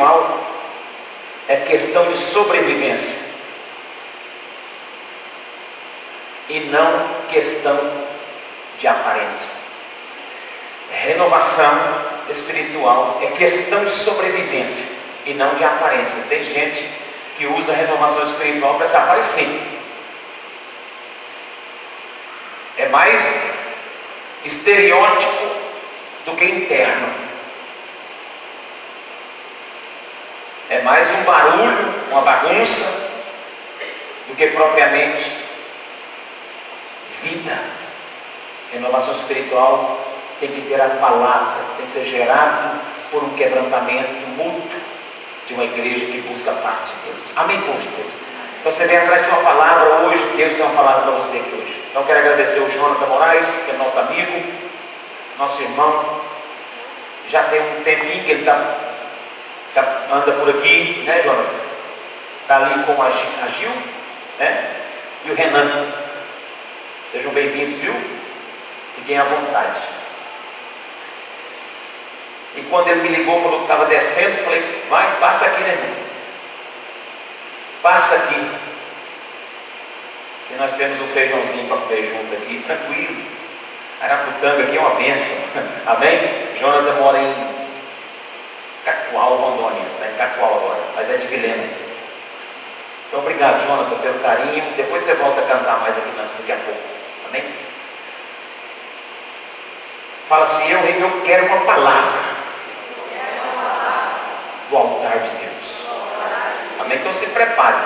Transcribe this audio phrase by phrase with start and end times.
[0.00, 0.40] espiritual
[1.46, 3.30] é questão de sobrevivência
[6.48, 7.78] e não questão
[8.78, 9.48] de aparência.
[10.90, 11.72] Renovação
[12.28, 14.84] espiritual é questão de sobrevivência
[15.26, 16.22] e não de aparência.
[16.28, 16.88] Tem gente
[17.36, 19.62] que usa a renovação espiritual para se aparecer.
[22.78, 23.20] É mais
[24.44, 25.50] estereótipo
[26.24, 27.29] do que interno.
[30.70, 33.10] É mais um barulho, uma bagunça,
[34.28, 35.36] do que propriamente
[37.24, 37.58] vida.
[38.72, 39.98] Renovação espiritual
[40.38, 42.78] tem que ter a palavra, tem que ser gerado
[43.10, 44.80] por um quebrantamento mútuo
[45.44, 47.24] de uma igreja que busca a face de Deus.
[47.34, 48.12] Amém, povo de Deus.
[48.60, 51.52] Então você vem atrás de uma palavra hoje, Deus tem uma palavra para você aqui
[51.52, 51.82] hoje.
[51.90, 54.52] Então quero agradecer o Jonathan Moraes, que é nosso amigo,
[55.36, 56.20] nosso irmão.
[57.28, 58.89] Já tem um tempinho que ele tá, tá
[60.12, 61.60] anda por aqui, né, Jonathan?
[62.42, 63.70] Está ali com a Gil,
[64.38, 64.70] né?
[65.24, 65.86] E o Renan.
[67.12, 67.94] Sejam bem-vindos, viu?
[68.96, 69.80] Fiquem à vontade.
[72.56, 75.96] E quando ele me ligou, falou que estava descendo, falei, vai, passa aqui, né, irmão?
[77.82, 78.50] Passa aqui.
[80.50, 83.24] E nós temos um feijãozinho para comer junto aqui, tranquilo.
[84.00, 85.44] Araputanga aqui é uma benção.
[85.86, 86.20] Amém?
[86.58, 87.34] Jonathan mora em
[88.84, 89.99] Cacoal, Rondônia.
[90.20, 91.64] Em Cacoal agora, mas é de Vilena.
[93.08, 94.74] Então, obrigado, Jonathan, pelo carinho.
[94.76, 96.80] Depois você volta a cantar mais aqui daqui a pouco.
[97.26, 97.42] Amém?
[100.28, 102.20] Fala assim, eu, eu quero uma palavra
[104.68, 105.86] do altar de Deus.
[106.80, 106.98] Amém?
[106.98, 107.78] Então se prepare.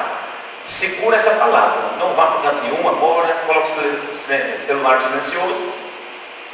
[0.66, 1.96] Segura essa palavra.
[2.00, 3.32] Não vá para canto nenhum agora.
[3.46, 5.72] Coloque o celular silencioso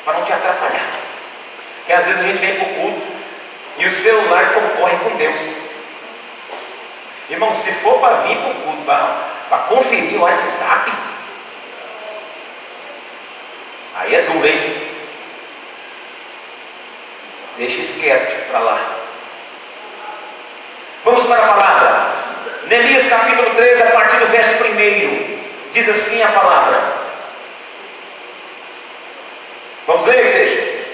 [0.04, 1.00] para não te atrapalhar.
[1.78, 3.06] Porque às vezes a gente vem para o culto
[3.78, 5.69] e o celular concorre com Deus.
[7.30, 10.92] Irmão, se for para vir para o culto, para conferir o WhatsApp,
[13.94, 14.90] aí é duro, hein?
[17.56, 18.96] Deixa esquerdo para lá.
[21.04, 22.12] Vamos para a palavra.
[22.64, 25.40] Neemias capítulo 3, a partir do verso 1.
[25.72, 27.00] Diz assim a palavra.
[29.86, 30.84] Vamos ler, igreja?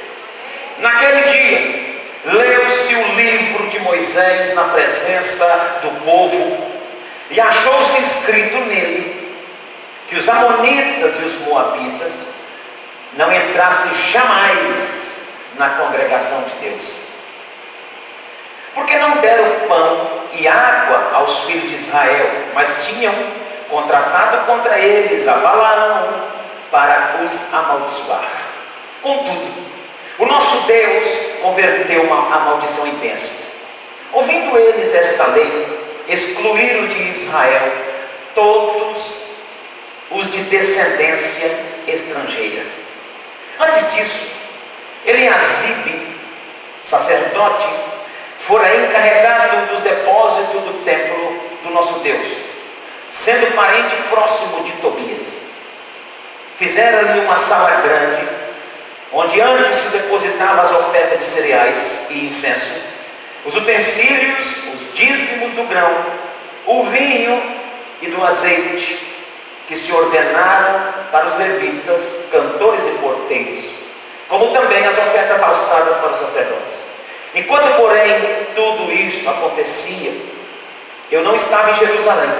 [0.80, 5.46] Naquele dia, leu-se o livro de Moisés na presença
[5.82, 6.76] do povo,
[7.30, 9.34] e achou-se escrito nele
[10.08, 12.26] que os Amonitas e os Moabitas
[13.14, 15.26] não entrassem jamais
[15.58, 17.06] na congregação de Deus
[18.76, 23.14] porque não deram pão e água aos filhos de Israel, mas tinham
[23.70, 26.08] contratado contra eles a Balaão
[26.70, 28.28] para os amaldiçoar.
[29.02, 29.50] Contudo,
[30.18, 31.06] o nosso Deus
[31.40, 33.45] converteu uma, a maldição em bênção.
[34.12, 35.66] Ouvindo eles esta lei,
[36.08, 37.72] excluíram de Israel
[38.34, 39.14] todos
[40.10, 41.50] os de descendência
[41.86, 42.62] estrangeira.
[43.58, 44.30] Antes disso,
[45.04, 46.14] Eliasibe,
[46.82, 47.66] sacerdote,
[48.40, 52.28] fora encarregado dos depósitos do templo do nosso Deus,
[53.10, 55.24] sendo parente próximo de Tobias.
[56.58, 58.28] Fizeram-lhe uma sala grande,
[59.12, 62.74] onde antes se depositavam as ofertas de cereais e incenso,
[63.44, 65.90] os utensílios, os dízimos do grão,
[66.66, 67.42] o vinho
[68.02, 68.98] e do azeite,
[69.68, 73.64] que se ordenaram para os levitas, cantores e porteiros,
[74.28, 76.78] como também as ofertas alçadas para os sacerdotes.
[77.34, 80.12] Enquanto, porém, tudo isso acontecia,
[81.10, 82.30] eu não estava em Jerusalém,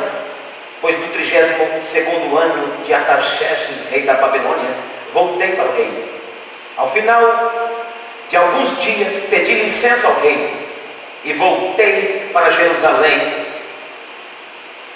[0.81, 1.89] pois no 32
[2.43, 4.71] ano de Atarxerxes, rei da Babilônia,
[5.13, 6.05] voltei para o reino.
[6.77, 7.53] Ao final
[8.29, 10.66] de alguns dias, pedi licença ao rei
[11.27, 13.47] e voltei para Jerusalém.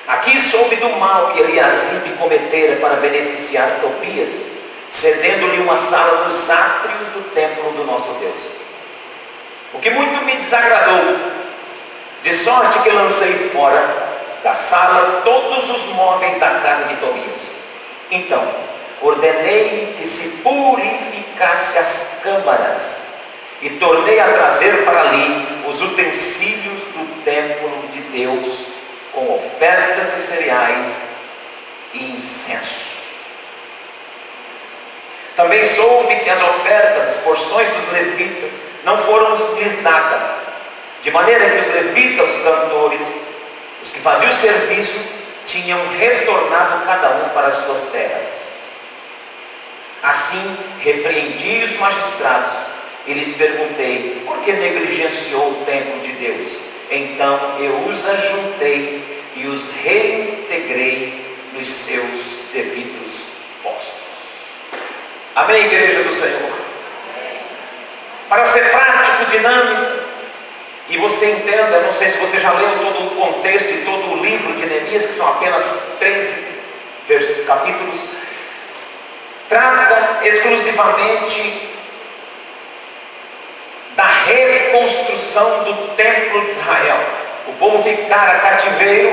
[0.06, 4.30] Aqui soube do mal que Eliasibe cometera para beneficiar Tobias,
[4.90, 8.40] cedendo-lhe uma sala nos átrios do templo do nosso Deus.
[9.74, 11.16] O que muito me desagradou,
[12.22, 14.10] de sorte que lancei fora
[14.42, 17.40] da sala todos os móveis da casa de Tobias.
[18.10, 18.46] Então,
[19.02, 23.09] ordenei que se purificasse as câmaras
[23.62, 28.66] e tornei a trazer para ali os utensílios do templo de Deus
[29.12, 30.88] com ofertas de cereais
[31.92, 33.00] e incenso.
[35.36, 38.52] Também soube que as ofertas, as porções dos levitas,
[38.84, 40.38] não foram lhes nada.
[41.02, 43.06] De maneira que os levitas, os cantores,
[43.82, 44.98] os que faziam o serviço,
[45.46, 48.28] tinham retornado cada um para as suas terras.
[50.02, 52.69] Assim, repreendi os magistrados
[53.10, 56.58] e lhes perguntei: por que negligenciou o templo de Deus?
[56.90, 59.02] Então eu os ajuntei
[59.36, 63.22] e os reintegrei nos seus devidos
[63.62, 64.00] postos.
[65.34, 66.60] Amém, igreja do Senhor?
[68.28, 70.04] Para ser prático, dinâmico,
[70.88, 74.24] e você entenda, não sei se você já leu todo o contexto e todo o
[74.24, 76.50] livro de Neemias, que são apenas 13
[77.44, 77.98] capítulos,
[79.48, 81.70] trata exclusivamente
[83.96, 86.98] da reconstrução do templo de Israel.
[87.48, 89.12] O povo ficara cativeiro,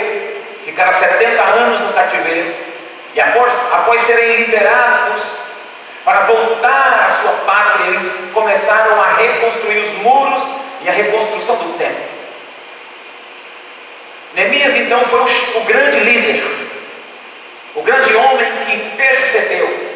[0.64, 2.54] ficara 70 anos no cativeiro,
[3.14, 5.24] e após, após serem liberados
[6.06, 10.42] para voltar à sua pátria, eles começaram a reconstruir os muros
[10.82, 12.18] e a reconstrução do templo.
[14.34, 16.44] Neemias então foi o, o grande líder,
[17.76, 19.88] o grande homem que percebeu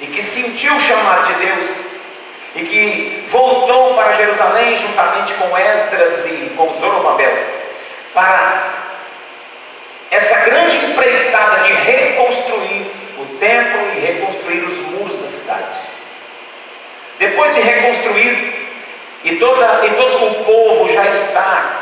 [0.00, 1.87] e que sentiu o chamado de Deus
[2.54, 7.36] e que voltou para Jerusalém juntamente com Esdras e com Zorobabel
[8.14, 8.68] para
[10.10, 15.78] essa grande empreitada de reconstruir o templo e reconstruir os muros da cidade.
[17.18, 18.68] Depois de reconstruir
[19.24, 21.78] e, toda, e todo o povo já está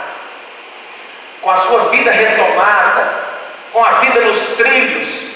[1.41, 3.15] com a sua vida retomada,
[3.73, 5.36] com a vida nos trilhos,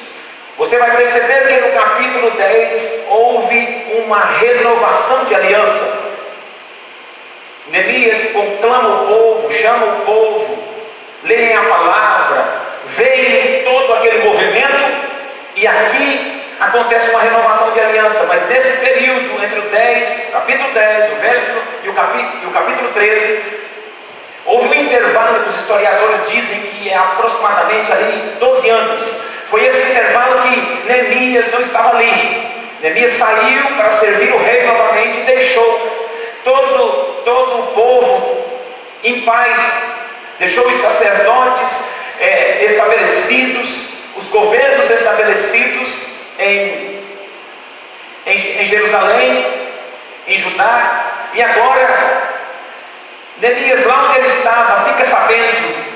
[0.60, 6.00] você vai perceber que no capítulo 10 houve uma renovação de aliança.
[7.68, 10.62] Neemias conclama o povo, chama o povo,
[11.24, 12.44] leem a palavra,
[12.88, 15.08] veem todo aquele movimento,
[15.56, 21.12] e aqui acontece uma renovação de aliança, mas nesse período, entre o 10, capítulo 10,
[21.12, 21.42] o verso
[21.84, 23.42] e o capítulo, e o capítulo 13,
[24.44, 29.90] houve um intervalo que os historiadores dizem que é aproximadamente ali 12 anos foi esse
[29.90, 32.46] intervalo que Neemias não estava ali.
[32.80, 36.08] Neemias saiu para servir o rei novamente e deixou
[36.44, 38.44] todo, todo o povo
[39.02, 39.84] em paz.
[40.38, 41.68] Deixou os sacerdotes
[42.20, 43.68] é, estabelecidos,
[44.16, 45.98] os governos estabelecidos
[46.38, 47.02] em,
[48.26, 49.46] em, em Jerusalém,
[50.28, 51.06] em Judá.
[51.34, 52.22] E agora,
[53.38, 55.89] Neemias, lá onde ele estava, fica sabendo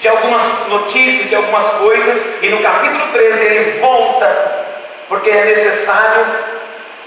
[0.00, 4.66] de algumas notícias, de algumas coisas, e no capítulo 13 ele volta,
[5.08, 6.26] porque é necessário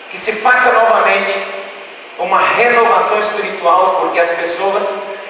[0.09, 1.33] que se faça novamente
[2.19, 4.83] uma renovação espiritual, porque as pessoas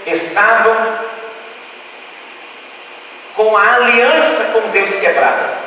[0.06, 0.76] estavam
[3.36, 5.58] com a aliança com Deus quebrada,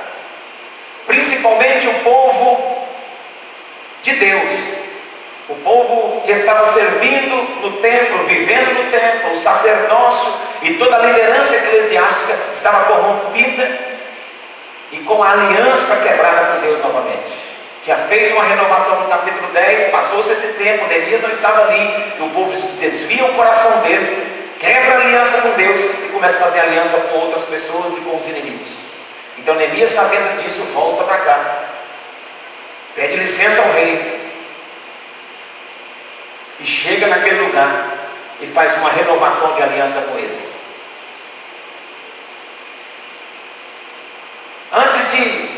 [1.06, 2.88] principalmente o povo
[4.02, 4.52] de Deus,
[5.48, 10.32] o povo que estava servindo no templo, vivendo no templo, o sacerdócio
[10.62, 13.78] e toda a liderança eclesiástica estava corrompida
[14.90, 17.44] e com a aliança quebrada com Deus novamente.
[17.84, 22.22] Tinha feito uma renovação no capítulo 10, passou-se esse tempo, Neemias não estava ali, e
[22.22, 24.10] o povo desvia o coração deles,
[24.58, 28.16] quebra a aliança com Deus e começa a fazer aliança com outras pessoas e com
[28.16, 28.70] os inimigos.
[29.36, 31.58] Então Neemias, sabendo disso, volta para cá,
[32.94, 34.23] pede licença ao rei,
[36.60, 37.86] e chega naquele lugar
[38.40, 40.54] e faz uma renovação de aliança com eles.
[44.72, 45.48] Antes de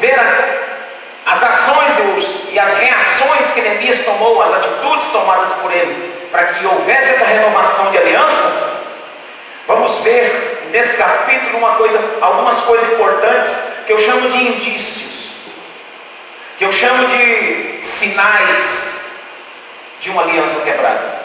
[0.00, 5.52] ver a, as ações e, os, e as reações que Neemias tomou, as atitudes tomadas
[5.60, 8.80] por ele, para que houvesse essa renovação de aliança,
[9.66, 13.52] vamos ver nesse capítulo uma coisa, algumas coisas importantes
[13.86, 15.32] que eu chamo de indícios,
[16.56, 19.02] que eu chamo de sinais
[20.00, 21.22] de uma aliança quebrada.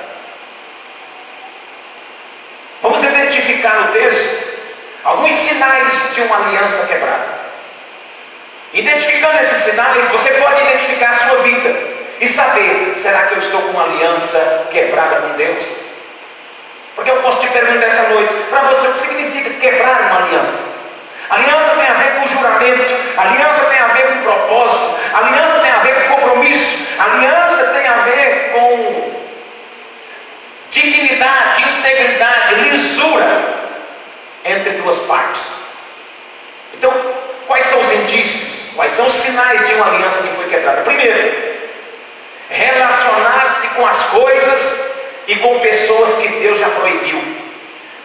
[2.82, 4.48] Vamos identificar no texto
[5.04, 7.38] alguns sinais de uma aliança quebrada.
[8.74, 11.76] Identificando esses sinais, você pode identificar a sua vida
[12.20, 15.66] e saber: será que eu estou com uma aliança quebrada com Deus?
[16.96, 20.68] Porque eu posso te perguntar essa noite: para você, o que significa quebrar uma aliança?
[21.30, 25.80] Aliança tem a ver com juramento, aliança tem a ver com propósito, aliança tem a
[25.80, 29.22] ver com compromisso, aliança tem a ver com
[30.72, 33.44] dignidade, integridade, lisura
[34.46, 35.42] entre duas partes.
[36.74, 36.94] Então,
[37.46, 38.74] quais são os indícios?
[38.76, 40.82] Quais são os sinais de uma aliança que foi quebrada?
[40.82, 41.58] Primeiro,
[43.58, 44.80] relacionar-se com as coisas
[45.28, 47.22] e com pessoas que Deus já proibiu.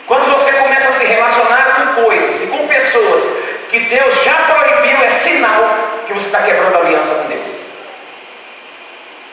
[0.07, 3.23] Quando você começa a se relacionar com coisas e com pessoas
[3.71, 7.49] que Deus já proibiu, é sinal que você está quebrando a aliança com Deus.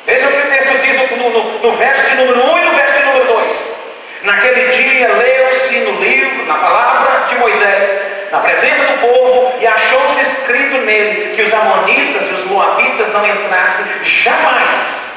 [0.05, 3.05] Veja o que o texto diz no, no, no verso número 1 e no verso
[3.05, 3.79] número 2.
[4.23, 10.21] Naquele dia leu-se no livro, na palavra de Moisés, na presença do povo, e achou-se
[10.21, 15.08] escrito nele que os amonitas e os moabitas não entrassem jamais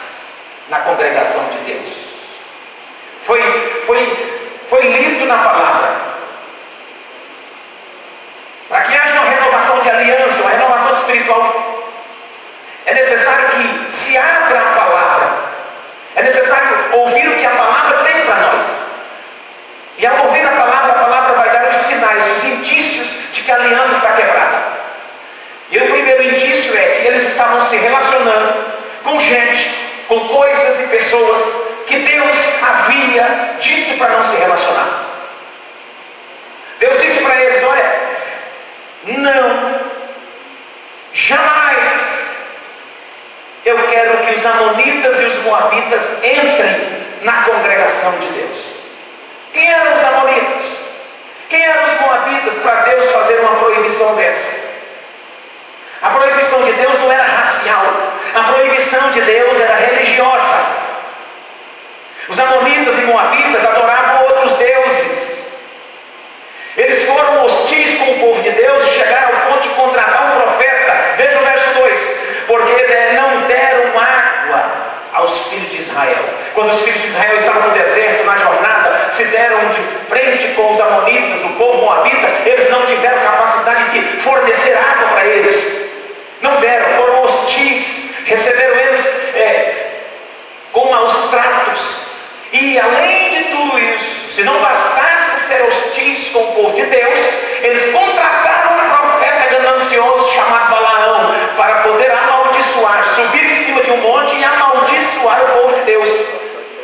[0.73, 1.93] na congregação de Deus.
[3.25, 6.01] Foi, foi, foi lido na palavra.
[8.71, 11.93] Para que haja uma renovação de aliança, uma renovação espiritual,
[12.87, 15.29] é necessário que se abra a palavra.
[16.17, 18.65] É necessário ouvir o que a palavra tem para nós.
[19.99, 23.53] E ao ouvir a palavra, a palavra vai dar os sinais, os indícios de que
[23.53, 24.63] a aliança está quebrada.
[25.71, 28.73] E o primeiro indício é que eles estavam se relacionando
[29.05, 29.82] com gente,
[30.13, 31.41] com coisas e pessoas
[31.87, 35.05] que Deus havia dito para não se relacionar.
[36.79, 38.01] Deus disse para eles: Olha,
[39.05, 39.81] não,
[41.15, 42.37] jamais
[43.65, 48.59] eu quero que os Amonitas e os Moabitas entrem na congregação de Deus.
[49.55, 50.65] Quem eram os Amonitas?
[51.49, 54.61] Quem eram os Moabitas para Deus fazer uma proibição dessa?
[56.03, 60.83] A proibição de Deus não era racial, a proibição de Deus era religiosa.
[62.29, 65.43] Os Amonitas e Moabitas adoravam outros deuses.
[66.77, 70.41] Eles foram hostis com o povo de Deus e chegaram ao ponto de contratar um
[70.41, 71.15] profeta.
[71.17, 74.65] Veja o verso 2: Porque não deram água
[75.13, 76.25] aos filhos de Israel.
[76.55, 80.73] Quando os filhos de Israel estavam no deserto, na jornada, se deram de frente com
[80.73, 85.91] os amonitas, o povo moabita, eles não tiveram capacidade de fornecer água para eles.
[86.41, 89.91] Não deram, foram hostis, receberam eles é,
[90.73, 91.81] com maus tratos.
[92.53, 97.19] E além de tudo isso, se não bastasse ser hostis com o povo de Deus,
[97.63, 103.99] eles contrataram um profeta ganancioso chamado Balaão para poder amaldiçoar, subir em cima de um
[103.99, 106.11] monte e amaldiçoar o povo de Deus.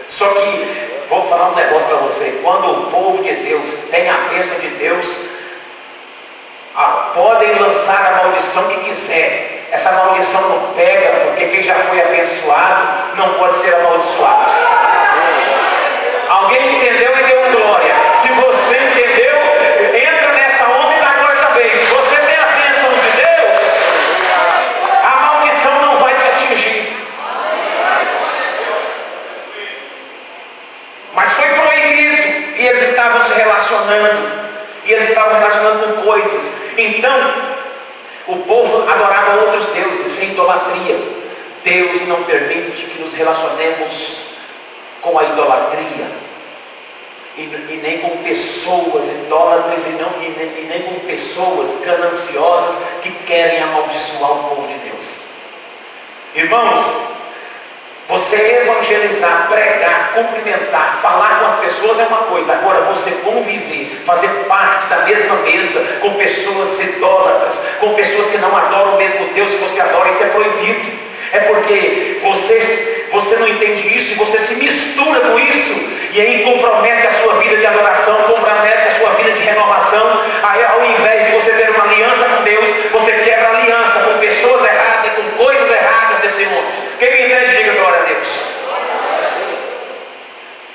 [0.09, 4.15] Só que, vou falar um negócio para você: quando o povo de Deus tem a
[4.31, 5.07] bênção de Deus,
[6.75, 9.58] ah, podem lançar a maldição que quiser.
[9.71, 14.51] Essa maldição não pega, porque quem já foi abençoado não pode ser amaldiçoado.
[16.29, 17.95] Alguém entendeu e deu glória.
[18.15, 19.37] Se você entendeu,
[19.95, 21.71] entra nessa onda e dá glória também.
[21.71, 23.65] Se você tem a bênção de Deus,
[25.05, 27.07] a maldição não vai te atingir.
[31.15, 34.49] Mas foi proibido e eles estavam se relacionando.
[34.85, 36.55] E eles estavam relacionando com coisas.
[36.79, 37.48] Então,
[38.29, 40.99] o povo adorava outros deuses, sem idolatria.
[41.65, 44.19] Deus não permite que nos relacionemos
[45.01, 46.29] com a idolatria.
[47.37, 52.83] E, e nem com pessoas idólatras e, não, e, nem, e nem com pessoas gananciosas
[53.01, 55.05] que querem amaldiçoar o povo de Deus.
[56.35, 56.85] Irmãos,
[58.09, 62.55] você evangelizar, pregar, cumprimentar, falar com as pessoas é uma coisa.
[62.55, 68.57] Agora você conviver, fazer parte da mesma mesa com pessoas idólatras, com pessoas que não
[68.57, 70.99] adoram o mesmo Deus que você adora, isso é proibido.
[71.33, 75.99] É porque você, você não entende isso e você se mistura com isso.
[76.11, 80.23] E aí compromete a sua vida de adoração, compromete a sua vida de renovação.
[80.43, 84.65] Aí ao invés de você ter uma aliança com Deus, você quebra aliança com pessoas
[84.65, 86.89] erradas, com coisas erradas desse mundo.
[86.99, 88.29] Quem entende, diga glória a Deus.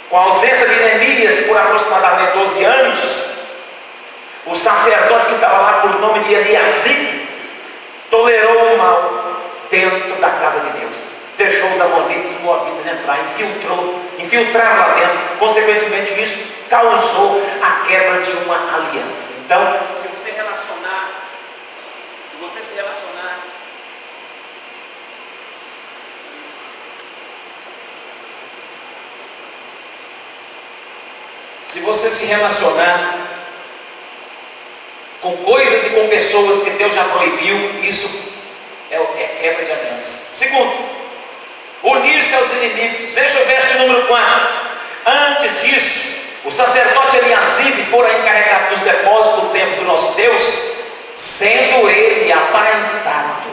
[0.09, 3.25] Com a ausência de Neemias por aproximadamente 12 anos,
[4.45, 7.27] o sacerdote que estava lá por nome de Eliasib
[8.09, 9.23] tolerou o mal
[9.69, 10.95] dentro da casa de Deus.
[11.37, 15.37] Deixou os amonitas e moabitas entrar, infiltrou, infiltraram lá dentro.
[15.39, 19.33] Consequentemente, isso causou a quebra de uma aliança.
[19.45, 19.61] Então,
[19.95, 21.09] se você relacionar,
[22.31, 23.53] se você se relacionar
[31.73, 33.17] se você se relacionar
[35.19, 38.07] com coisas e com pessoas que Deus já proibiu, isso
[38.91, 40.35] é, é quebra de aliança.
[40.35, 40.71] Segundo,
[41.83, 43.11] unir-se aos inimigos.
[43.13, 44.47] Veja o verso número 4.
[45.05, 46.13] Antes disso,
[46.45, 50.61] o sacerdote Eliasib fora encarregado dos depósitos do templo do nosso Deus,
[51.15, 53.51] sendo ele aparentado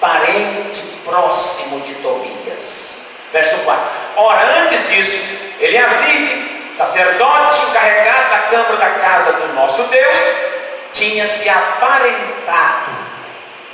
[0.00, 3.02] parente próximo de Tobias.
[3.32, 3.84] Verso 4.
[4.16, 5.18] Ora, antes disso,
[5.60, 10.18] Eliasib sacerdote encarregado da câmara da casa do nosso Deus,
[10.92, 12.90] tinha se aparentado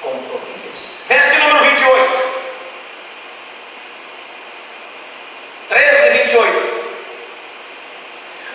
[0.02, 0.88] com Tobias.
[1.08, 2.27] Verso número 28.
[6.28, 6.78] 13 e 28.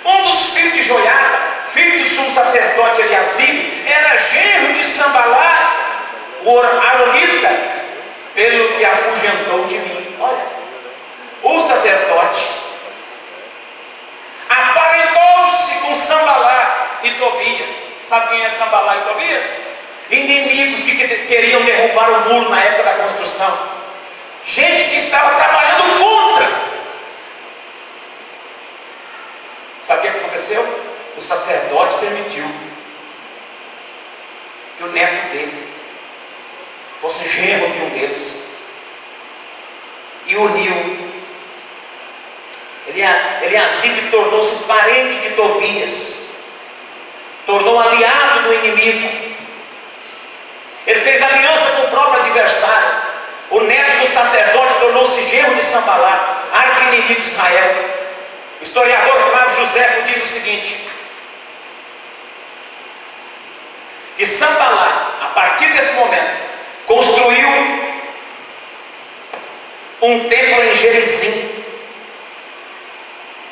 [0.05, 1.39] Um dos filhos de Joiada,
[1.73, 5.75] filho do sumo sacerdote Eliasib, era genro de Sambalá,
[6.43, 7.49] o Aronita,
[8.35, 10.15] pelo que afugentou de mim.
[10.19, 10.45] Olha,
[11.41, 12.47] o sacerdote
[14.49, 17.69] aparelhou-se com Sambalá e Tobias.
[18.05, 19.43] Sabe quem é Sambalá e Tobias?
[20.11, 23.57] Inimigos que queriam derrubar o muro na época da construção.
[24.45, 26.62] Gente que estava trabalhando contra
[29.93, 30.91] Sabe o que aconteceu?
[31.15, 32.43] O sacerdote permitiu
[34.75, 35.67] que o neto dele
[36.99, 38.39] fosse genro de um deles
[40.25, 41.13] e uniu.
[42.87, 46.29] Eliasibe tornou-se parente de Tobias,
[47.45, 49.35] tornou aliado do inimigo.
[50.87, 53.03] Ele fez aliança com o próprio adversário.
[53.51, 57.93] O neto do sacerdote tornou-se genro de Sambalá, arqui-inimigo de Israel.
[58.63, 59.02] Historiador
[59.73, 60.87] José diz o seguinte:
[64.15, 66.37] que Sambalá, a partir desse momento,
[66.85, 67.49] construiu
[70.03, 71.63] um templo em Gerizim.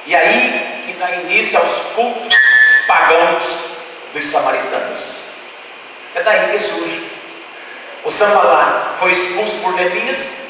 [0.06, 2.36] E aí que dá início aos cultos
[2.88, 3.44] pagãos
[4.14, 5.02] dos samaritanos.
[6.14, 7.10] É daí que surge.
[8.04, 10.44] O Sambalá foi expulso por Neemias,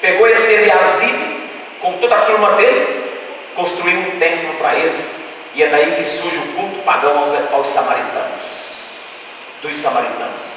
[0.00, 3.01] pegou esse Eliasib com toda a turma dele,
[3.54, 5.16] construiu um templo para eles,
[5.54, 8.44] e é daí que surge o culto pagão aos, aos samaritanos,
[9.62, 10.52] dos samaritanos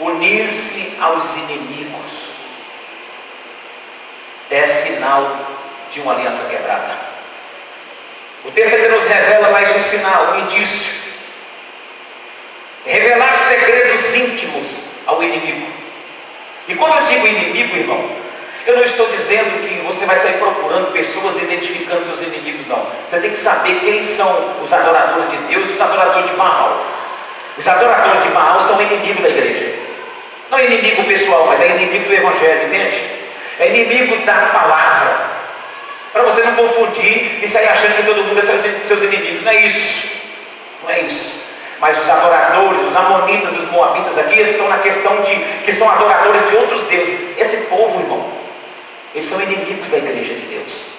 [0.00, 2.28] unir-se aos inimigos
[4.50, 5.36] é sinal
[5.90, 6.96] de uma aliança quebrada.
[8.44, 10.94] O texto aqui nos revela mais um sinal, um indício.
[12.86, 14.68] Revelar segredos íntimos
[15.06, 15.70] ao inimigo.
[16.68, 18.10] E quando eu digo inimigo, irmão,
[18.68, 22.86] eu não estou dizendo que você vai sair procurando pessoas identificando seus inimigos, não.
[23.08, 24.30] Você tem que saber quem são
[24.62, 26.84] os adoradores de Deus e os adoradores de Baal.
[27.56, 29.74] Os adoradores de Baal são inimigos da igreja.
[30.50, 33.02] Não é inimigo pessoal, mas é inimigo do Evangelho, entende?
[33.58, 35.28] É inimigo da palavra.
[36.12, 39.44] Para você não confundir e sair achando que todo mundo é seus, seus inimigos.
[39.44, 40.08] Não é isso.
[40.82, 41.40] Não é isso.
[41.80, 46.46] Mas os adoradores, os amonitas, os moabitas aqui, estão na questão de que são adoradores
[46.50, 47.38] de outros deuses.
[47.38, 48.37] Esse povo, irmão,
[49.14, 50.98] eles são inimigos da igreja de Deus.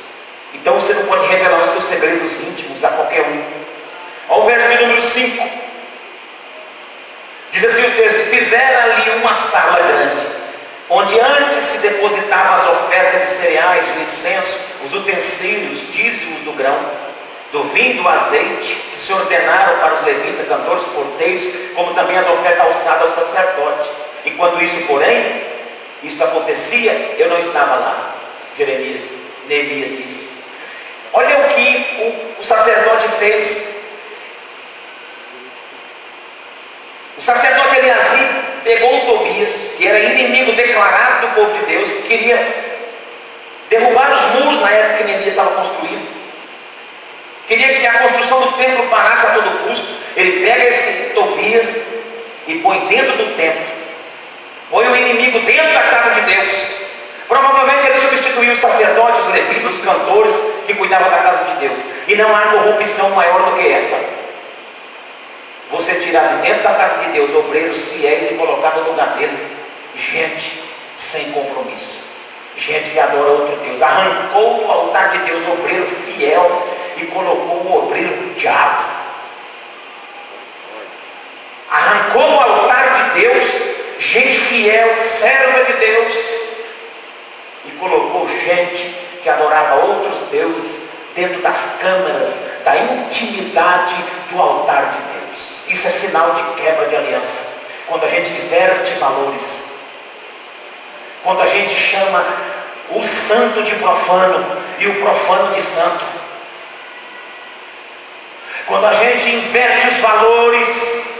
[0.53, 3.43] Então você não pode revelar os seus segredos íntimos a qualquer um.
[4.29, 5.49] Olha o verso de número 5.
[7.51, 10.21] Diz assim o texto: fizeram ali uma sala grande,
[10.89, 16.77] onde antes se depositavam as ofertas de cereais, o incenso, os utensílios, dízimos do grão,
[17.51, 21.43] do vinho, do azeite, que se ordenaram para os levitas, cantores, porteiros,
[21.75, 23.89] como também as ofertas alçadas ao sacerdote.
[24.25, 25.43] Enquanto isso, porém,
[26.03, 28.15] isto acontecia, eu não estava lá.
[28.57, 29.01] Jeremias,
[29.47, 30.29] Neemias disse.
[31.13, 31.97] Olha o que
[32.37, 33.69] o, o sacerdote fez
[37.19, 38.29] O sacerdote Eliasib
[38.63, 42.37] pegou o Tobias, que era inimigo declarado do povo de Deus, queria
[43.69, 46.07] derrubar os muros na época que Neemias estava construindo.
[47.45, 49.87] Queria que a construção do templo parasse a todo custo.
[50.15, 51.77] Ele pega esse Tobias
[52.47, 53.78] e põe dentro do templo.
[55.09, 56.53] O inimigo dentro da casa de Deus.
[57.27, 60.35] Provavelmente ele substituiu os sacerdotes, os levitas, os cantores
[60.67, 61.79] que cuidavam da casa de Deus.
[62.07, 64.19] E não há corrupção maior do que essa
[65.71, 69.37] você tirar de dentro da casa de Deus obreiros fiéis e colocar no lugar dele
[69.95, 70.63] gente
[70.95, 71.99] sem compromisso,
[72.57, 76.67] gente que adora outro Deus, arrancou do altar de Deus obreiro fiel
[76.97, 78.83] e colocou o obreiro do diabo.
[81.71, 83.68] Arrancou do altar de Deus
[83.99, 86.13] gente fiel, serva de Deus,
[87.65, 93.95] e colocou gente que adorava outros deuses dentro das câmaras da intimidade
[94.31, 95.19] do altar de Deus.
[95.67, 97.59] Isso é sinal de quebra de aliança.
[97.87, 99.73] Quando a gente inverte valores.
[101.23, 102.25] Quando a gente chama
[102.91, 106.05] o santo de profano e o profano de santo.
[108.65, 111.18] Quando a gente inverte os valores,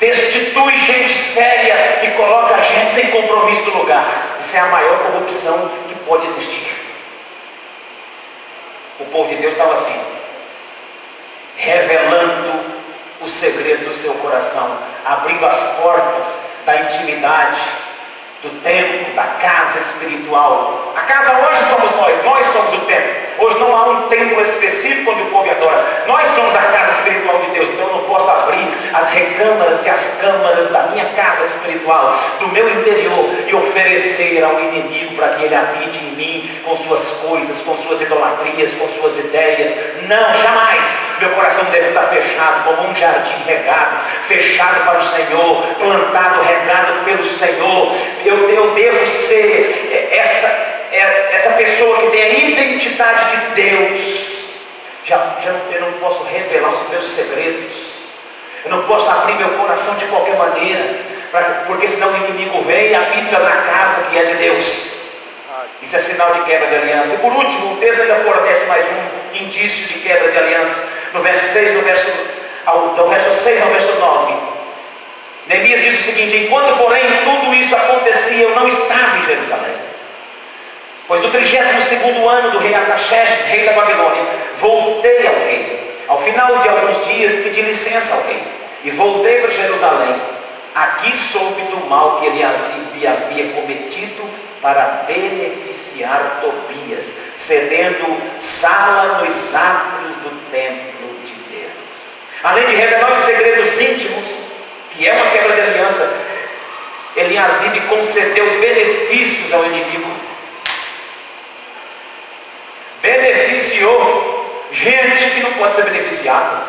[0.00, 4.38] destitui gente séria e coloca gente sem compromisso no lugar.
[4.40, 6.74] Isso é a maior corrupção que pode existir.
[8.98, 10.00] O povo de Deus estava assim,
[11.56, 12.80] revelando
[13.20, 16.26] o segredo do seu coração, abrindo as portas
[16.64, 17.60] da intimidade,
[18.42, 20.94] do templo, da casa espiritual.
[20.96, 23.19] A casa hoje somos nós, nós somos o templo.
[23.38, 26.04] Hoje não há um templo específico onde o povo adora.
[26.06, 27.68] Nós somos a casa espiritual de Deus.
[27.68, 32.48] Então eu não posso abrir as recâmaras e as câmaras da minha casa espiritual, do
[32.48, 37.58] meu interior, e oferecer ao inimigo para que ele habite em mim com suas coisas,
[37.62, 39.74] com suas idolatrias, com suas ideias.
[40.08, 41.10] Não, jamais.
[41.20, 47.04] Meu coração deve estar fechado como um jardim regado, fechado para o Senhor, plantado, regado
[47.04, 47.92] pelo Senhor.
[48.24, 54.30] Eu, eu devo ser essa, essa pessoa que tem a identidade de Deus.
[55.04, 57.90] Já, já eu não posso revelar os meus segredos.
[58.64, 60.96] Eu não posso abrir meu coração de qualquer maneira,
[61.30, 64.90] pra, porque senão o inimigo vem e habita na casa que é de Deus.
[65.82, 67.14] Isso é sinal de quebra de aliança.
[67.14, 70.88] E por último, o texto ainda fornece mais um indício de quebra de aliança.
[71.14, 72.12] No verso 6, no verso,
[72.66, 74.34] ao, verso 6 ao verso 9.
[75.46, 79.89] Neemias diz o seguinte: Enquanto, porém, tudo isso acontecia, eu não estava em Jerusalém.
[81.10, 84.22] Pois no 32 ano do rei Ataxerxes, rei da Babilônia,
[84.60, 86.04] voltei ao rei.
[86.06, 88.40] Ao final de alguns dias, pedi licença ao rei.
[88.84, 90.14] E voltei para Jerusalém.
[90.72, 94.22] Aqui soube do mal que Eliasib havia cometido
[94.62, 101.72] para beneficiar Tobias, cedendo sala nos átrios do templo de Deus.
[102.44, 104.26] Além de revelar os segredos íntimos,
[104.92, 106.08] que é uma quebra de aliança,
[107.16, 110.29] Eliasib concedeu benefícios ao inimigo.
[113.02, 116.62] Beneficiou gente que não pode ser beneficiada.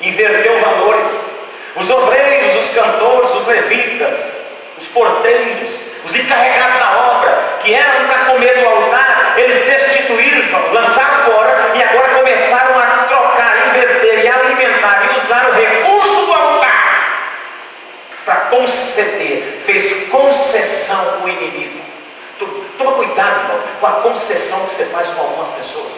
[0.00, 1.34] Inverteu valores.
[1.76, 4.36] Os obreiros, os cantores, os levitas,
[4.78, 5.72] os porteiros,
[6.04, 11.82] os encarregados da obra, que eram para comer do altar, eles destituíram, lançaram fora e
[11.82, 16.84] agora começaram a trocar, inverter e alimentar e usar o recurso do altar
[18.24, 21.83] para conceder, fez concessão ao inimigo.
[22.78, 25.92] Toma cuidado, irmão, com a concessão que você faz com algumas pessoas.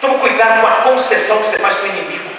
[0.00, 2.30] Toma cuidado com a concessão que você faz com o inimigo.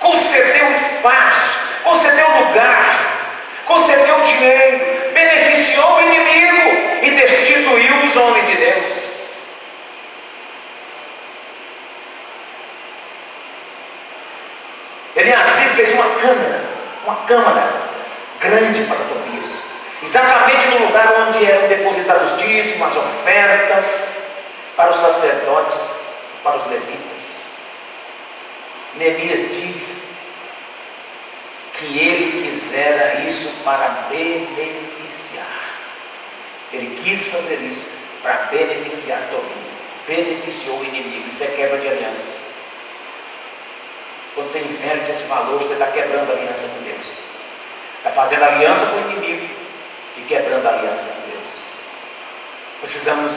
[0.00, 2.96] Conceder um espaço concedeu lugar,
[3.66, 8.92] concedeu dinheiro, beneficiou o inimigo e destituiu os homens de Deus.
[15.16, 16.60] Eliasib fez uma câmara,
[17.04, 17.72] uma câmara
[18.40, 18.96] grande para
[20.02, 23.84] exatamente no lugar onde eram depositados dízimos, as ofertas
[24.76, 25.82] para os sacerdotes,
[26.42, 27.10] para os levitas.
[28.96, 30.02] Neemias diz
[31.74, 35.46] que ele quisera isso para beneficiar.
[36.72, 37.90] Ele quis fazer isso
[38.22, 39.80] para beneficiar Tobias.
[40.06, 41.28] Beneficiou o inimigo.
[41.28, 42.40] Isso é quebra de aliança.
[44.34, 47.12] Quando você inverte esse valor, você está quebrando a aliança com Deus.
[47.98, 49.59] Está fazendo aliança com o inimigo
[50.20, 51.54] e quebrando a aliança com Deus.
[52.80, 53.34] Precisamos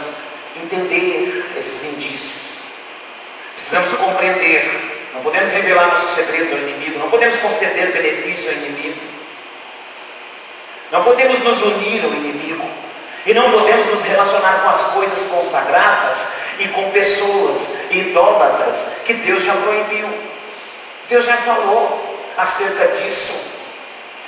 [0.61, 2.43] entender esses indícios.
[3.55, 6.99] Precisamos compreender não podemos revelar nossos segredos ao inimigo.
[6.99, 8.99] Não podemos conceder benefício ao inimigo.
[10.91, 12.67] Não podemos nos unir ao inimigo.
[13.25, 19.43] E não podemos nos relacionar com as coisas consagradas e com pessoas idólatras que Deus
[19.43, 20.09] já proibiu.
[21.07, 23.52] Deus já falou acerca disso.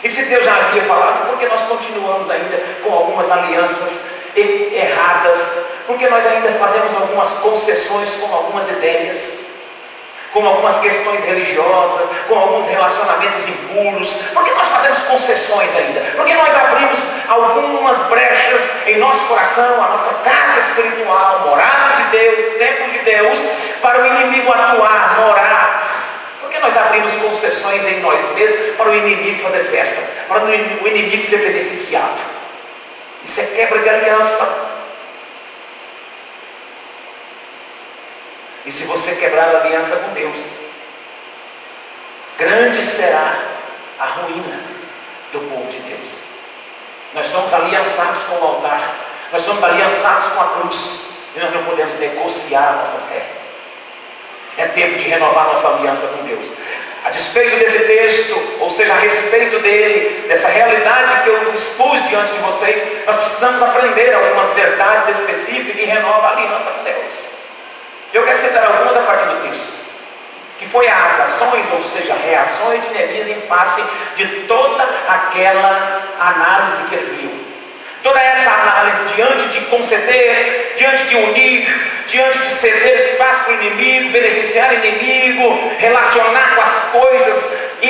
[0.06, 4.04] E se Deus já havia falado, por que nós continuamos ainda com algumas alianças
[4.36, 5.66] erradas?
[5.88, 9.46] Porque nós ainda fazemos algumas concessões com algumas ideias?
[10.32, 16.54] com algumas questões religiosas, com alguns relacionamentos impuros, porque nós fazemos concessões ainda, porque nós
[16.54, 23.00] abrimos algumas brechas em nosso coração, a nossa casa espiritual, morada de Deus, templo de
[23.00, 23.40] Deus,
[23.82, 25.75] para o inimigo atuar, morar.
[26.76, 30.54] Nós abrimos concessões em nós mesmos para o inimigo fazer festa, para o
[30.88, 32.20] inimigo ser beneficiado.
[33.24, 34.66] Isso é quebra de aliança.
[38.66, 40.36] E se você quebrar a aliança com Deus,
[42.38, 43.40] grande será
[43.98, 44.60] a ruína
[45.32, 46.10] do povo de Deus.
[47.14, 48.96] Nós somos aliançados com o altar,
[49.32, 51.00] nós somos aliançados com a cruz,
[51.36, 53.45] e nós não podemos negociar a nossa fé.
[54.58, 56.48] É tempo de renovar nossa aliança com Deus.
[57.06, 62.32] A despeito desse texto, ou seja, a respeito dele, dessa realidade que eu expus diante
[62.32, 67.14] de vocês, nós precisamos aprender algumas verdades específicas e renovar a aliança com Deus.
[68.12, 69.76] Eu quero citar algumas a partir do texto.
[70.58, 73.84] Que foi as ações, ou seja, reações de Neemias em face
[74.16, 77.45] de toda aquela análise que ele viu.
[78.06, 81.68] Toda essa análise diante de conceder, diante de unir,
[82.08, 87.88] diante de ceder espaço para o inimigo, beneficiar o inimigo, relacionar com as coisas e,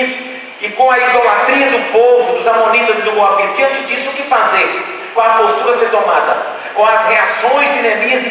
[0.62, 3.56] e com a idolatria do povo, dos amonitas e do Moabita.
[3.58, 4.86] Diante disso, o que fazer?
[5.14, 6.38] Qual a postura a ser tomada?
[6.76, 8.24] Com as reações de Neemias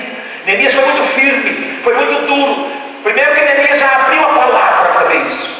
[0.47, 2.67] Neemias foi muito firme, foi muito duro.
[3.03, 5.54] Primeiro que Neemias já abriu a palavra para ver isso.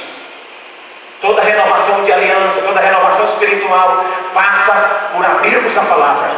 [1.25, 6.31] Toda renovação de aliança, toda renovação espiritual passa por abrirmos a palavra,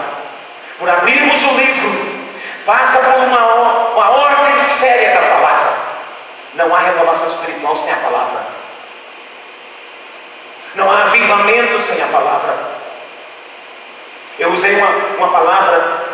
[0.79, 2.29] por abrirmos o livro,
[2.64, 3.40] passa por uma,
[3.94, 5.72] uma ordem séria da palavra.
[6.55, 8.46] Não há renovação espiritual sem a palavra.
[10.77, 12.57] Não há avivamento sem a palavra.
[14.38, 16.05] Eu usei uma, uma palavra,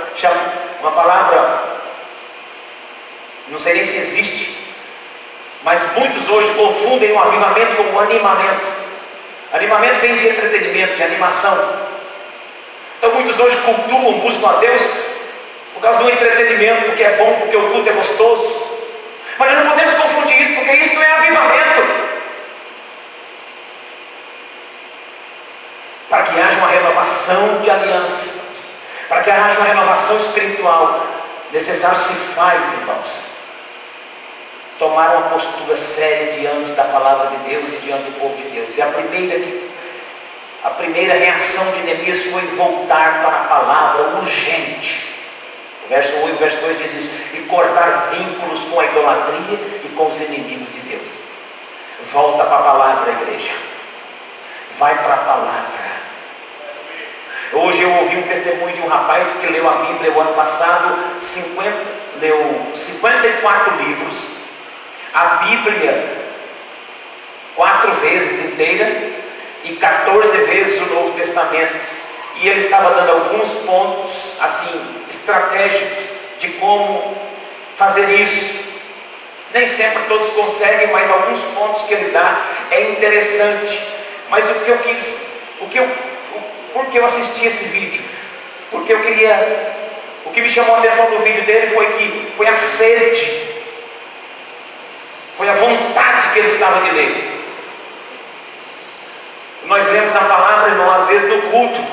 [0.80, 1.62] uma palavra
[3.48, 4.71] não sei nem se existe.
[5.64, 8.66] Mas muitos hoje confundem o avivamento com o animamento.
[9.52, 11.56] Animamento vem de entretenimento, de animação.
[12.98, 14.82] Então muitos hoje cultuam, buscam a Deus
[15.74, 18.62] por causa do entretenimento, porque é bom, porque o culto é gostoso.
[19.38, 22.02] Mas nós não podemos confundir isso, porque isso não é avivamento.
[26.08, 28.52] Para que haja uma renovação de aliança,
[29.08, 31.06] para que haja uma renovação espiritual,
[31.52, 33.31] necessário se faz, irmãos,
[34.82, 38.76] tomar uma postura séria diante da palavra de Deus e diante do povo de Deus.
[38.76, 39.70] E a primeira que
[40.64, 45.08] a primeira reação de Neemias foi voltar para a palavra urgente.
[45.84, 49.58] O verso 1 e o verso 2 diz isso, e cortar vínculos com a idolatria
[49.84, 51.08] e com os inimigos de Deus.
[52.12, 53.52] Volta para a palavra, igreja.
[54.78, 55.92] Vai para a palavra.
[57.52, 61.20] Hoje eu ouvi um testemunho de um rapaz que leu a Bíblia o ano passado,
[61.20, 61.76] 50,
[62.20, 64.31] leu 54 livros,
[65.14, 66.22] a Bíblia
[67.54, 69.12] quatro vezes inteira,
[69.64, 71.74] e 14 vezes o Novo Testamento.
[72.36, 76.04] E ele estava dando alguns pontos, assim, estratégicos
[76.40, 77.16] de como
[77.76, 78.62] fazer isso.
[79.52, 83.80] Nem sempre todos conseguem, mas alguns pontos que ele dá é interessante.
[84.30, 85.18] Mas o que eu quis,
[85.60, 85.88] o que eu,
[86.72, 88.02] por que eu assisti esse vídeo?
[88.70, 89.36] Porque eu queria,
[90.24, 93.51] o que me chamou a atenção no vídeo dele foi que foi a sede,
[95.42, 97.40] foi a vontade que ele estava de ler.
[99.64, 101.84] Nós lemos a palavra, irmão, às vezes no culto.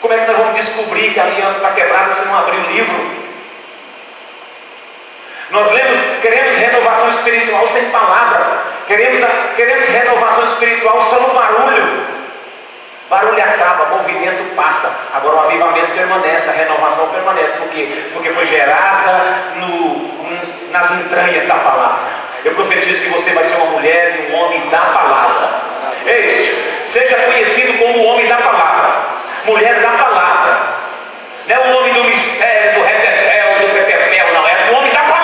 [0.00, 2.70] Como é que nós vamos descobrir que a aliança está quebrada se não abrir o
[2.70, 3.20] livro?
[5.50, 8.62] Nós lemos, queremos renovação espiritual sem palavra.
[8.86, 9.20] Queremos,
[9.56, 12.09] queremos renovação espiritual só no barulho.
[13.10, 14.88] Barulho acaba, movimento passa.
[15.12, 17.58] Agora o avivamento permanece, a renovação permanece.
[17.58, 18.04] Por quê?
[18.12, 22.08] Porque foi gerada no, nas entranhas da palavra.
[22.44, 25.48] Eu profetizo que você vai ser uma mulher e um homem da palavra.
[26.06, 26.54] É isso.
[26.86, 28.92] Seja conhecido como homem da palavra.
[29.44, 30.60] Mulher da palavra.
[31.48, 34.46] Não é o homem do mistério, do retetel, do pepepel, não.
[34.46, 35.20] É o homem da palavra.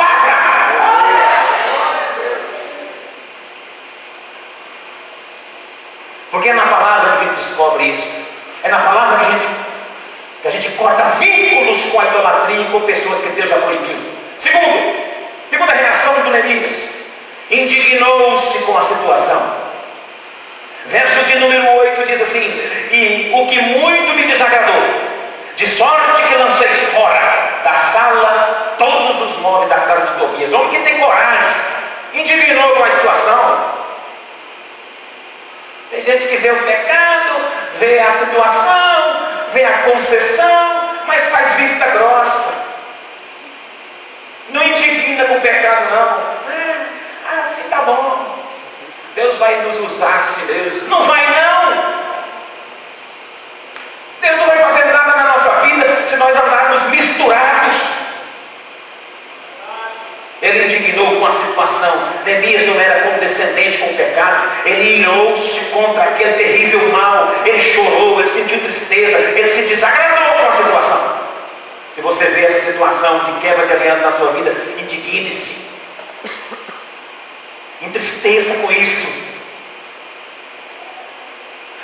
[6.37, 8.07] Porque é na palavra que a gente descobre isso.
[8.67, 9.49] É na palavra que a gente,
[10.43, 13.97] que a gente corta vínculos com a idolatria e com pessoas que Deus já proibiu.
[14.41, 15.05] Segundo,
[15.49, 16.73] segunda reação do Neemias
[17.49, 19.55] indignou-se com a situação.
[20.87, 22.43] Verso de número 8 diz assim:
[22.91, 24.83] E o que muito me desagradou,
[25.55, 30.53] de sorte que lancei fora da sala todos os móveis da casa de Tobias.
[30.53, 31.55] Homem que tem coragem,
[32.15, 33.77] indignou com a situação.
[35.89, 37.06] Tem gente que vê o pecado,
[37.87, 39.17] vê a situação,
[39.53, 42.67] vê a concessão, mas faz vista grossa.
[44.51, 46.37] Não indigna com o pecado, não
[47.71, 48.37] tá bom.
[49.15, 50.89] Deus vai nos usar se Deus.
[50.89, 51.97] Não vai não.
[54.21, 57.56] Deus não vai fazer nada na nossa vida se nós andarmos misturados.
[60.47, 62.09] Ele indignou com a situação.
[62.25, 64.51] Neemias não era condescendente com o pecado.
[64.65, 67.35] Ele irou-se contra aquele terrível mal.
[67.45, 71.17] Ele chorou, ele sentiu tristeza, ele se desagradou com a situação.
[71.95, 75.57] Se você vê essa situação de quebra de aliança na sua vida, indigne-se.
[77.83, 79.09] Entristeça com isso.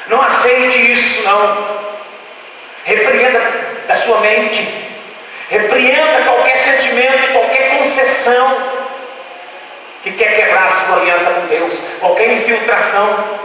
[0.08, 1.80] Não aceite isso, não.
[2.84, 3.40] Repreenda
[3.86, 4.91] da sua mente.
[5.52, 8.56] Repreenda qualquer sentimento, qualquer concessão
[10.02, 13.38] que quer quebrar a sua aliança com Deus, qualquer infiltração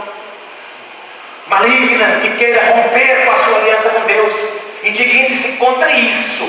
[1.46, 4.34] maligna que queira romper com a sua aliança com Deus.
[4.82, 6.48] Indigne-se contra isso.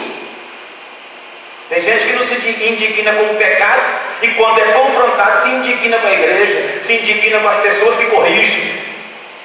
[1.67, 3.81] Tem gente que não se indigna com o pecado
[4.21, 8.05] e quando é confrontado se indigna com a igreja, se indigna com as pessoas que
[8.05, 8.79] corrigem.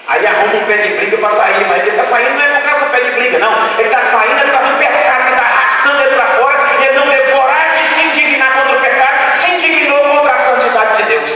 [0.07, 2.63] Aí arruma um pé de briga para sair, mas ele está saindo não é por
[2.63, 3.53] causa do pé de briga, não.
[3.79, 6.99] Ele está saindo por causa do pecado que está arrastando ele para fora e ele
[6.99, 11.03] não teve coragem de se indignar contra o pecado, se indignou contra a santidade de
[11.05, 11.31] Deus.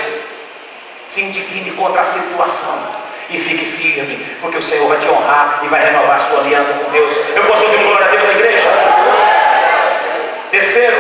[1.09, 2.79] Se indigne contra a situação
[3.31, 6.73] e fique firme, porque o Senhor vai te honrar e vai renovar a sua aliança
[6.75, 7.13] com Deus.
[7.35, 8.69] Eu posso ouvir glória a Deus na igreja?
[10.51, 10.97] Terceiro,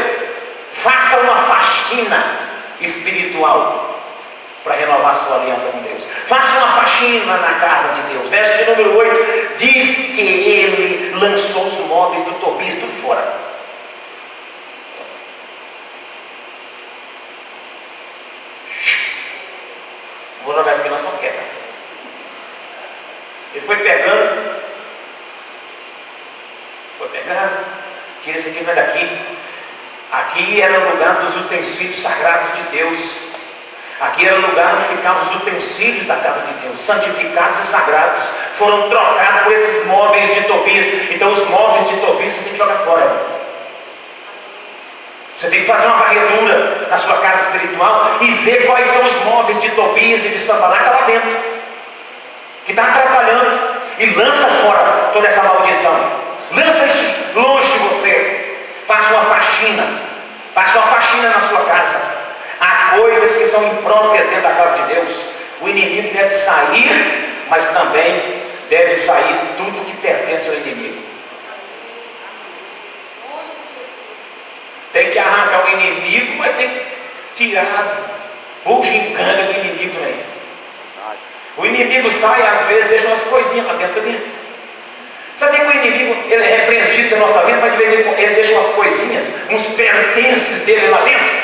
[0.74, 2.38] faça uma faxina
[2.80, 4.00] espiritual
[4.62, 6.02] para renovar sua aliança com Deus.
[6.26, 8.28] Faça uma faxina na casa de Deus.
[8.28, 13.47] Verso de número 8 diz que ele lançou os móveis do Tobias tudo fora.
[20.48, 21.42] Vou jogar isso aqui não quebra.
[23.54, 24.62] Ele foi pegando,
[26.96, 27.66] foi pegando,
[28.24, 29.38] que esse aqui vai daqui,
[30.10, 33.18] Aqui era o lugar dos utensílios sagrados de Deus.
[34.00, 38.24] Aqui era o lugar onde ficavam os utensílios da casa de Deus, santificados e sagrados.
[38.56, 40.86] Foram trocados por esses móveis de Tobias.
[41.10, 43.27] Então os móveis de Tobias tem que jogar fora.
[45.38, 49.24] Você tem que fazer uma varredura na sua casa espiritual e ver quais são os
[49.24, 51.30] móveis de Tobias e de Sambalá que está lá dentro.
[52.66, 53.78] Que está atrapalhando.
[54.00, 55.94] E lança fora toda essa maldição.
[56.50, 58.58] Lança isso longe de você.
[58.88, 59.86] Faça uma faxina.
[60.52, 62.00] Faça uma faxina na sua casa.
[62.60, 65.24] Há coisas que são impróprias dentro da casa de Deus.
[65.60, 71.07] O inimigo deve sair, mas também deve sair tudo que pertence ao inimigo.
[74.98, 76.82] Tem que arrancar o inimigo, mas tem que
[77.36, 80.16] tirar as bugigangas do inimigo também.
[81.56, 84.20] O inimigo sai, às vezes, deixa umas coisinhas lá dentro, sabia?
[85.36, 88.18] Sabia que o inimigo ele é repreendido na nossa vida, mas de vez em quando
[88.18, 91.36] ele deixa umas coisinhas, uns pertences dele lá dentro?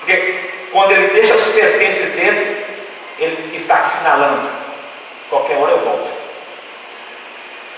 [0.00, 0.34] Porque
[0.72, 2.64] quando ele deixa os pertences dele,
[3.18, 4.48] ele está assinalando.
[5.28, 6.10] Qualquer hora eu volto.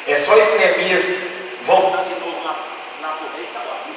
[0.06, 1.06] É só esse Neemias
[1.66, 2.52] voltar de novo na,
[3.02, 3.87] na correita lá.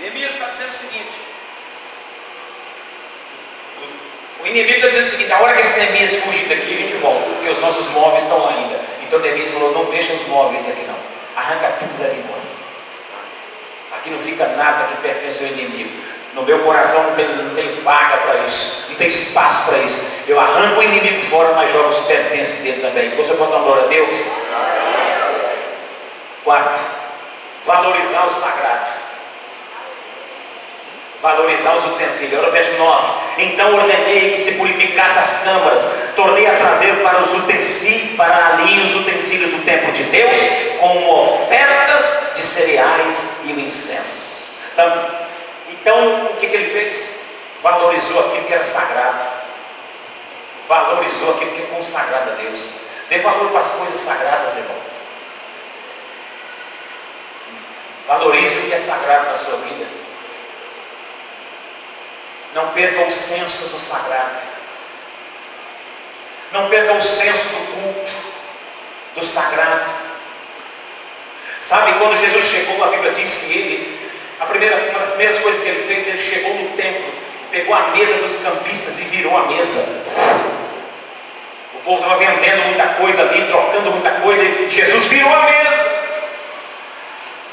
[0.00, 1.20] Neemias está dizendo o seguinte:
[4.42, 6.94] O inimigo está dizendo o seguinte: a hora que esse Neemias fugir daqui, a gente
[6.94, 8.80] volta, porque os nossos móveis estão lá ainda.
[9.02, 10.96] Então Neemias falou: não deixa os móveis aqui não,
[11.36, 12.40] arranca tudo ali embora.
[13.92, 15.90] Aqui não fica nada que pertence ao inimigo.
[16.32, 20.22] No meu coração não tem, não tem vaga para isso, não tem espaço para isso.
[20.28, 23.14] Eu arranco o inimigo fora, mas jogo os pertences dele também.
[23.16, 24.30] Você pode dar glória a Deus?
[26.44, 26.80] Quarto,
[27.66, 28.99] valorizar o sagrado
[31.22, 32.38] valorizar os utensílios.
[32.40, 33.20] Olha o verso 9.
[33.38, 38.80] Então ordenei que se purificasse as câmaras, tornei a trazer para os utensílios, para ali
[38.80, 40.38] os utensílios do templo de Deus,
[40.78, 44.50] como ofertas de cereais e o incenso.
[44.72, 45.06] Então,
[45.68, 47.20] então o que, que ele fez?
[47.62, 49.40] Valorizou aquilo que era sagrado.
[50.66, 52.70] Valorizou aquilo que é consagrado a Deus.
[53.08, 54.76] Dê valor para as coisas sagradas, irmão.
[58.06, 59.99] Valorize o que é sagrado na sua vida.
[62.54, 64.40] Não perca o senso do sagrado.
[66.52, 68.12] Não perca o senso do culto,
[69.14, 69.90] do sagrado.
[71.60, 74.10] Sabe, quando Jesus chegou, a Bíblia diz que ele,
[74.40, 77.12] a primeira, uma das primeiras coisas que ele fez, ele chegou no templo,
[77.52, 80.04] pegou a mesa dos campistas e virou a mesa.
[81.74, 85.90] O povo estava vendendo muita coisa ali, trocando muita coisa, e Jesus virou a mesa.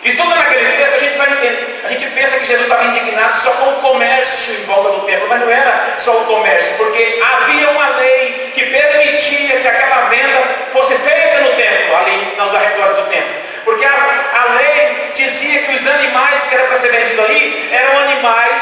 [0.03, 1.76] Estudando aquele texto, a gente vai entender.
[1.87, 5.25] A gente pensa que Jesus estava indignado só com o comércio em volta do templo,
[5.29, 10.43] mas não era só o comércio, porque havia uma lei que permitia que aquela venda
[10.73, 13.29] fosse feita no templo, ali nos arredores do templo.
[13.63, 17.99] Porque a, a lei dizia que os animais que eram para ser vendidos ali eram
[17.99, 18.61] animais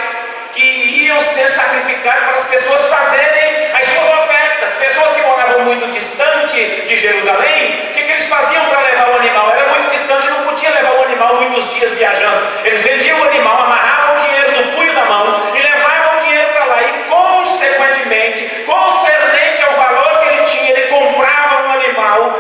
[0.54, 4.72] que iam ser sacrificados para as pessoas fazerem as suas ofertas.
[4.80, 6.58] Pessoas que moravam muito distante
[6.88, 9.52] de Jerusalém, o que, que eles faziam para levar o animal?
[9.52, 12.48] Era muito distante, não podia levar o animal muitos dias viajando.
[12.64, 16.48] Eles vendiam o animal, amarravam o dinheiro no punho da mão e levavam o dinheiro
[16.54, 16.82] para lá.
[16.82, 22.40] E consequentemente, concernente ao valor que ele tinha, ele comprava um animal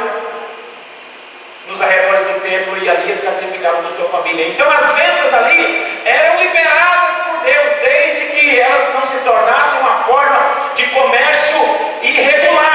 [1.67, 4.47] nos arredores do templo e ali ele sacrificava da sua família.
[4.47, 10.03] Então as vendas ali eram liberadas por Deus, desde que elas não se tornassem uma
[10.05, 11.59] forma de comércio
[12.01, 12.74] irregular.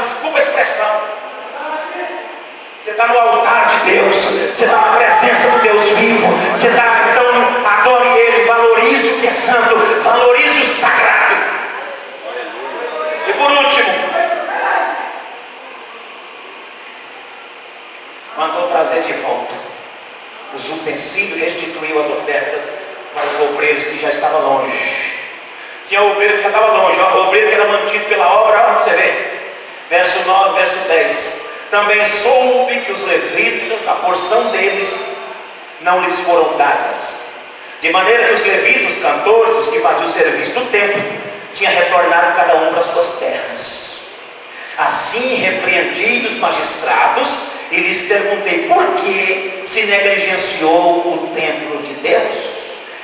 [0.00, 1.18] desculpa a expressão.
[2.78, 7.08] Você está no altar de Deus, você está na presença do Deus vivo, você está,
[7.10, 11.34] então, adore Ele, valorize o que é santo, valorize o sagrado.
[13.26, 13.92] E por último,
[18.38, 19.54] mandou trazer de volta
[20.54, 22.70] os utensílios, restituiu as ofertas
[23.12, 25.18] para os obreiros que já estavam longe.
[25.86, 28.90] Tinha obreiro que já estava longe, O obreiro que era mantido pela obra, olha você
[28.90, 29.27] vê
[29.90, 31.48] verso 9, verso 10.
[31.70, 35.16] Também soube que os levitas, a porção deles,
[35.80, 37.28] não lhes foram dadas.
[37.80, 41.02] De maneira que os levitas, os cantores, os que faziam o serviço do templo,
[41.54, 43.78] tinham retornado cada um para suas terras.
[44.78, 47.28] Assim repreendi os magistrados
[47.70, 52.58] e lhes perguntei por que se negligenciou o templo de Deus.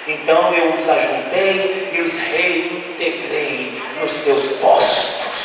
[0.06, 5.43] Então eu os ajuntei e os reintegrei nos seus postos.